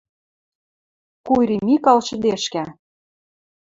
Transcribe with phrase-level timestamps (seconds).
[1.25, 2.65] Кури Микал шӹдешкӓ: